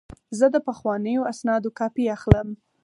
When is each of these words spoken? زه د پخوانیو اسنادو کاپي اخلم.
زه 0.37 0.45
د 0.55 0.57
پخوانیو 0.67 1.27
اسنادو 1.31 1.69
کاپي 1.79 2.05
اخلم. 2.15 2.49